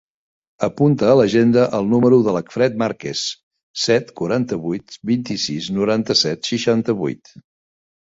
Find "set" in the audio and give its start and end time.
3.85-4.11